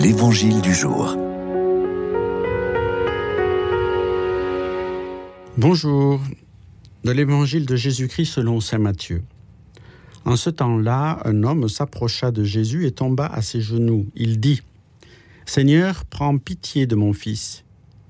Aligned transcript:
L'Évangile 0.00 0.60
du 0.60 0.72
jour. 0.72 1.16
Bonjour. 5.56 6.20
De 7.02 7.10
l'Évangile 7.10 7.66
de 7.66 7.74
Jésus-Christ 7.74 8.26
selon 8.26 8.60
Saint 8.60 8.78
Matthieu. 8.78 9.24
En 10.24 10.36
ce 10.36 10.50
temps-là, 10.50 11.20
un 11.24 11.42
homme 11.42 11.68
s'approcha 11.68 12.30
de 12.30 12.44
Jésus 12.44 12.86
et 12.86 12.92
tomba 12.92 13.26
à 13.26 13.42
ses 13.42 13.60
genoux. 13.60 14.06
Il 14.14 14.38
dit, 14.38 14.62
Seigneur, 15.46 16.04
prends 16.04 16.38
pitié 16.38 16.86
de 16.86 16.94
mon 16.94 17.12
fils. 17.12 17.64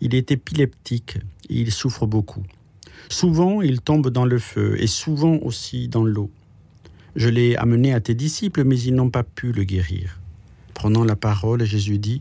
Il 0.00 0.14
est 0.14 0.30
épileptique 0.30 1.18
et 1.50 1.60
il 1.60 1.70
souffre 1.70 2.06
beaucoup. 2.06 2.44
Souvent, 3.10 3.60
il 3.60 3.82
tombe 3.82 4.08
dans 4.08 4.24
le 4.24 4.38
feu 4.38 4.80
et 4.80 4.86
souvent 4.86 5.36
aussi 5.42 5.88
dans 5.88 6.04
l'eau. 6.04 6.30
Je 7.14 7.28
l'ai 7.28 7.56
amené 7.56 7.92
à 7.92 8.00
tes 8.00 8.14
disciples, 8.14 8.64
mais 8.64 8.80
ils 8.80 8.94
n'ont 8.94 9.10
pas 9.10 9.22
pu 9.22 9.52
le 9.52 9.64
guérir. 9.64 10.18
Prenant 10.84 11.04
la 11.04 11.16
parole, 11.16 11.64
Jésus 11.64 11.98
dit, 11.98 12.20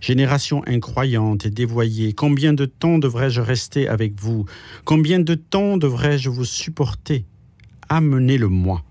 Génération 0.00 0.62
incroyante 0.68 1.46
et 1.46 1.50
dévoyée, 1.50 2.12
combien 2.12 2.52
de 2.52 2.64
temps 2.64 3.00
devrais-je 3.00 3.40
rester 3.40 3.88
avec 3.88 4.20
vous? 4.20 4.44
Combien 4.84 5.18
de 5.18 5.34
temps 5.34 5.78
devrais-je 5.78 6.30
vous 6.30 6.44
supporter? 6.44 7.24
Amenez-le-moi. 7.88 8.84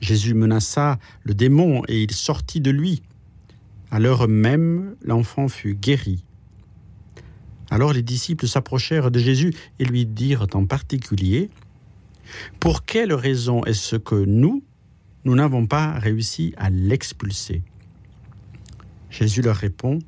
Jésus 0.00 0.34
menaça 0.34 0.98
le 1.22 1.34
démon 1.34 1.84
et 1.86 2.02
il 2.02 2.10
sortit 2.10 2.60
de 2.60 2.72
lui. 2.72 3.00
À 3.92 4.00
l'heure 4.00 4.26
même, 4.26 4.96
l'enfant 5.04 5.46
fut 5.46 5.76
guéri. 5.76 6.24
Alors 7.70 7.92
les 7.92 8.02
disciples 8.02 8.48
s'approchèrent 8.48 9.12
de 9.12 9.20
Jésus 9.20 9.54
et 9.78 9.84
lui 9.84 10.04
dirent 10.04 10.48
en 10.54 10.66
particulier, 10.66 11.48
Pour 12.58 12.84
quelle 12.84 13.12
raison 13.12 13.62
est-ce 13.66 13.94
que 13.94 14.16
nous, 14.16 14.64
nous 15.24 15.36
n'avons 15.36 15.68
pas 15.68 15.92
réussi 15.92 16.54
à 16.56 16.70
l'expulser? 16.70 17.62
Jésus 19.10 19.42
leur 19.42 19.56
répond, 19.56 19.98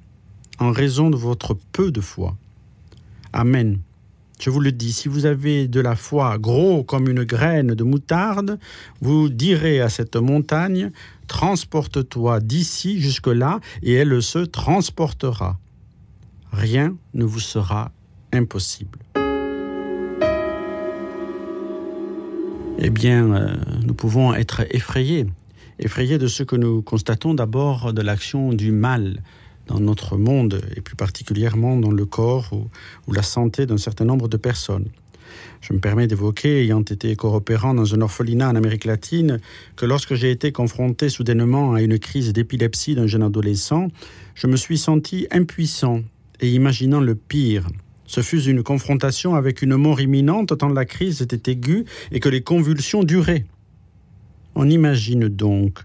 En 0.59 0.71
raison 0.71 1.11
de 1.11 1.17
votre 1.17 1.55
peu 1.73 1.91
de 1.91 2.01
foi. 2.01 2.37
Amen. 3.33 3.81
Je 4.41 4.51
vous 4.51 4.61
le 4.61 4.73
dis, 4.73 4.93
si 4.93 5.09
vous 5.09 5.27
avez 5.27 5.69
de 5.69 5.81
la 5.81 5.95
foi 5.97 6.37
gros 6.39 6.83
comme 6.83 7.09
une 7.09 7.25
graine 7.25 7.75
de 7.75 7.85
moutarde, 7.85 8.59
vous 9.01 9.29
direz 9.29 9.81
à 9.81 9.89
cette 9.89 10.17
montagne, 10.17 10.91
transporte-toi 11.27 12.41
d'ici 12.41 13.01
jusque-là, 13.01 13.61
et 13.83 13.93
elle 13.93 14.23
se 14.23 14.41
transportera. 14.41 15.59
Rien 16.53 16.97
ne 17.15 17.25
vous 17.25 17.41
sera 17.41 17.93
impossible. 18.33 18.99
Eh 22.79 22.91
bien, 22.91 23.33
euh, 23.33 23.55
nous 23.85 23.95
pouvons 23.95 24.35
être 24.35 24.63
effrayés 24.75 25.27
effrayés 25.83 26.19
de 26.19 26.29
ce 26.29 26.43
que 26.43 26.57
nous 26.57 26.83
constatons 26.83 27.35
d'abord 27.35 27.93
de 27.93 28.03
l'action 28.03 28.53
du 28.53 28.73
mal 28.73 29.23
dans 29.67 29.81
notre 29.81 30.17
monde, 30.17 30.61
et 30.77 30.81
plus 30.81 30.97
particulièrement 30.97 31.77
dans 31.77 31.91
le 31.91 32.05
corps 32.05 32.49
ou, 32.53 32.69
ou 33.07 33.13
la 33.13 33.23
santé 33.23 33.67
d'un 33.67 33.79
certain 33.79 34.05
nombre 34.05 34.29
de 34.29 34.37
personnes. 34.37 34.89
Je 35.61 35.73
me 35.73 35.79
permets 35.79 36.07
d'évoquer, 36.07 36.63
ayant 36.63 36.83
été 36.83 37.15
coopérant 37.17 37.75
dans 37.75 37.95
un 37.95 38.01
orphelinat 38.01 38.51
en 38.51 38.57
Amérique 38.57 38.85
latine, 38.85 39.39
que 39.77 39.87
lorsque 39.87 40.15
j'ai 40.15 40.31
été 40.31 40.53
confronté 40.53 41.09
soudainement 41.09 41.75
à 41.75 41.83
une 41.83 41.99
crise 41.99 42.33
d'épilepsie 42.33 42.95
d'un 42.95 43.07
jeune 43.07 43.23
adolescent, 43.23 43.89
je 44.35 44.47
me 44.47 44.57
suis 44.57 44.79
senti 44.79 45.27
impuissant 45.31 46.03
et 46.41 46.51
imaginant 46.51 47.01
le 47.01 47.15
pire. 47.15 47.69
Ce 48.07 48.21
fut 48.21 48.43
une 48.43 48.63
confrontation 48.63 49.35
avec 49.37 49.63
une 49.63 49.77
mort 49.77 50.01
imminente 50.01 50.59
tant 50.59 50.69
la 50.69 50.85
crise 50.85 51.23
était 51.23 51.51
aiguë 51.51 51.85
et 52.11 52.21
que 52.21 52.29
les 52.29 52.43
convulsions 52.43 53.05
duraient. 53.05 53.47
On 54.55 54.69
imagine 54.69 55.29
donc 55.29 55.81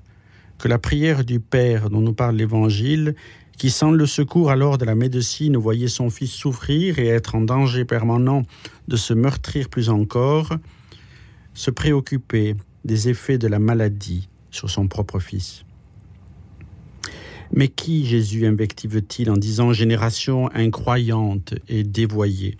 que 0.58 0.68
la 0.68 0.80
prière 0.80 1.24
du 1.24 1.40
Père 1.40 1.90
dont 1.90 2.02
nous 2.02 2.14
parle 2.14 2.36
l'Évangile, 2.36 3.16
qui 3.58 3.70
sans 3.70 3.92
le 3.92 4.06
secours 4.06 4.52
alors 4.52 4.78
de 4.78 4.86
la 4.86 4.96
médecine 4.96 5.58
voyait 5.58 5.88
son 5.88 6.10
fils 6.10 6.32
souffrir 6.32 7.00
et 7.00 7.08
être 7.08 7.36
en 7.36 7.42
danger 7.42 7.86
permanent 7.86 8.44
de 8.88 8.96
se 8.96 9.14
meurtrir 9.14 9.70
plus 9.70 9.90
encore, 9.90 10.56
se 11.54 11.72
préoccupait 11.72 12.56
des 12.86 13.10
effets 13.10 13.38
de 13.38 13.48
la 13.48 13.60
maladie 13.60 14.30
sur 14.52 14.70
son 14.70 14.88
propre 14.88 15.20
fils. 15.20 15.64
Mais 17.54 17.70
qui 17.70 18.06
Jésus 18.06 18.46
invective-t-il 18.46 19.32
en 19.32 19.38
disant 19.38 19.74
génération 19.74 20.50
incroyante 20.54 21.56
et 21.70 21.84
dévoyée? 21.84 22.58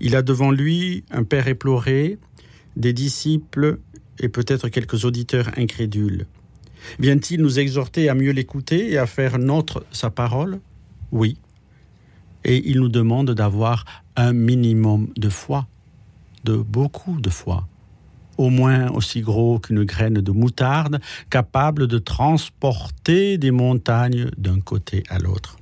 Il 0.00 0.16
a 0.16 0.22
devant 0.22 0.50
lui 0.50 1.04
un 1.10 1.24
père 1.24 1.46
éploré, 1.48 2.18
des 2.76 2.92
disciples 2.92 3.78
et 4.20 4.28
peut-être 4.28 4.68
quelques 4.68 5.04
auditeurs 5.04 5.50
incrédules. 5.56 6.26
Vient-il 6.98 7.40
nous 7.40 7.58
exhorter 7.58 8.08
à 8.08 8.14
mieux 8.14 8.32
l'écouter 8.32 8.92
et 8.92 8.98
à 8.98 9.06
faire 9.06 9.38
notre 9.38 9.84
sa 9.90 10.10
parole? 10.10 10.60
Oui. 11.10 11.36
Et 12.44 12.70
il 12.70 12.80
nous 12.80 12.88
demande 12.88 13.32
d'avoir 13.32 13.84
un 14.16 14.32
minimum 14.32 15.08
de 15.16 15.28
foi, 15.28 15.66
de 16.44 16.56
beaucoup 16.56 17.20
de 17.20 17.28
foi, 17.28 17.66
au 18.38 18.48
moins 18.48 18.90
aussi 18.90 19.20
gros 19.20 19.58
qu'une 19.58 19.84
graine 19.84 20.14
de 20.14 20.32
moutarde, 20.32 21.00
capable 21.28 21.86
de 21.86 21.98
transporter 21.98 23.36
des 23.36 23.50
montagnes 23.50 24.30
d'un 24.38 24.60
côté 24.60 25.02
à 25.10 25.18
l'autre. 25.18 25.58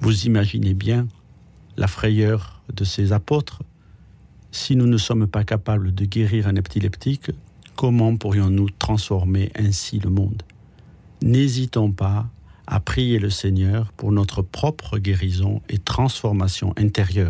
Vous 0.00 0.26
imaginez 0.26 0.74
bien 0.74 1.08
la 1.78 1.86
frayeur 1.86 2.62
de 2.74 2.84
ces 2.84 3.12
apôtres. 3.12 3.62
Si 4.50 4.76
nous 4.76 4.86
ne 4.86 4.98
sommes 4.98 5.26
pas 5.26 5.44
capables 5.44 5.94
de 5.94 6.04
guérir 6.04 6.46
un 6.46 6.56
épileptique, 6.56 7.30
Comment 7.76 8.16
pourrions-nous 8.16 8.70
transformer 8.70 9.52
ainsi 9.54 9.98
le 9.98 10.08
monde? 10.08 10.42
N'hésitons 11.20 11.92
pas 11.92 12.26
à 12.66 12.80
prier 12.80 13.18
le 13.18 13.28
Seigneur 13.28 13.92
pour 13.92 14.12
notre 14.12 14.40
propre 14.40 14.96
guérison 14.96 15.60
et 15.68 15.76
transformation 15.76 16.72
intérieure. 16.78 17.24